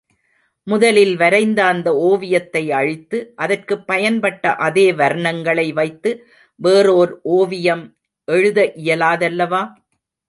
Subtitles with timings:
[0.67, 6.25] முதலில் வரைந்த அந்த ஒவியத்தை அழித்து, அதற்குப் பயன்பட்ட அதே வர்ணங்களை வைத்து
[6.55, 7.97] வேறோர் ஒவியம்
[8.25, 9.61] எழுத இயலாதல்லவா?